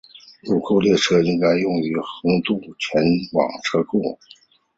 [0.41, 1.39] 入库列车则利用
[1.79, 4.17] 该横渡线前往车库。